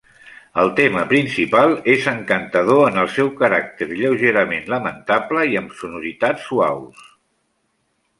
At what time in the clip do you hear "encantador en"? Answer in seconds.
2.11-2.97